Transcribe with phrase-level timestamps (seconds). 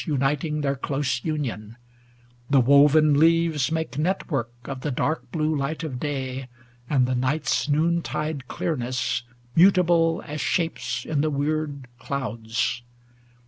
[0.07, 1.77] Uniting their close union;
[2.49, 6.49] the woven leaves Make network of the dark blue light of day
[6.89, 9.21] And the night's noontide clearness,
[9.55, 12.81] mutable As shapes in the weird clouds.